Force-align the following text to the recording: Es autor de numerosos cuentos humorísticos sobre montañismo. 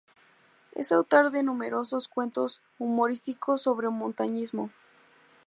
Es 0.73 0.91
autor 0.91 1.29
de 1.29 1.43
numerosos 1.43 2.07
cuentos 2.07 2.63
humorísticos 2.79 3.61
sobre 3.61 3.87
montañismo. 3.89 4.71